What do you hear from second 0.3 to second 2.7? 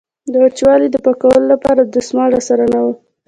د وچولې د پاکولو لپاره دستمال را سره